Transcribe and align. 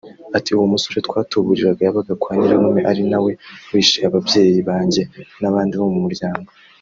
Ati 0.37 0.49
“uwo 0.51 0.65
musore 0.73 0.97
watuburiraga 1.15 1.81
yabaga 1.83 2.13
kwa 2.21 2.31
Nyirarume 2.37 2.81
ari 2.91 3.03
na 3.11 3.19
we 3.23 3.31
wishe 3.71 3.97
ababyeyi 4.07 4.59
banjye 4.69 5.03
n’abandi 5.41 5.73
bo 5.79 5.87
mu 5.93 5.99
muryango 6.05 6.49